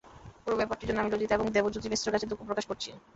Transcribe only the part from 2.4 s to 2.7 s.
প্রকাশ